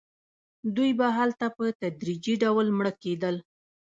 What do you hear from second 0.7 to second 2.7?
دوی به هلته په تدریجي ډول